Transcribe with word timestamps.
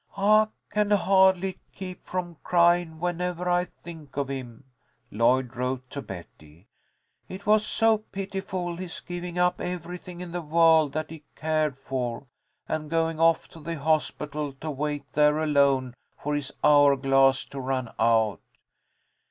"I 0.17 0.47
can 0.71 0.89
hardly 0.89 1.59
keep 1.75 2.03
from 2.03 2.37
crying 2.43 2.99
whenever 2.99 3.47
I 3.47 3.65
think 3.65 4.17
of 4.17 4.29
him," 4.29 4.63
Lloyd 5.11 5.55
wrote 5.55 5.87
to 5.91 6.01
Betty. 6.01 6.65
"It 7.29 7.45
was 7.45 7.63
so 7.63 7.99
pitiful, 7.99 8.77
his 8.77 8.99
giving 8.99 9.37
up 9.37 9.61
everything 9.61 10.19
in 10.19 10.31
the 10.31 10.41
world 10.41 10.93
that 10.93 11.11
he 11.11 11.21
cared 11.35 11.77
for, 11.77 12.25
and 12.67 12.89
going 12.89 13.19
off 13.19 13.47
to 13.49 13.59
the 13.59 13.77
hospital 13.77 14.53
to 14.53 14.71
wait 14.71 15.03
there 15.13 15.37
alone 15.37 15.93
for 16.17 16.33
his 16.33 16.51
hour 16.63 16.95
glass 16.95 17.45
to 17.45 17.59
run 17.59 17.91
out. 17.99 18.41